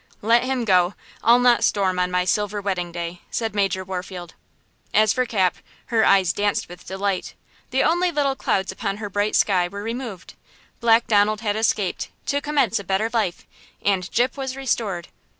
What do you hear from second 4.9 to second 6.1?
As for Cap, her